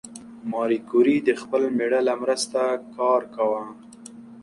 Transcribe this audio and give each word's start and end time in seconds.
ماري 0.51 0.79
کوري 0.89 1.17
د 1.23 1.29
خپل 1.41 1.63
مېړه 1.77 1.99
له 2.07 2.13
مرسته 2.23 2.61
کار 2.95 3.21
کاوه. 3.35 3.63